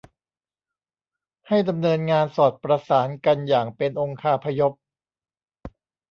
[1.47, 4.73] ให้ดำเนินงานสอดประสานกันอย่างเป็นองคาพยพ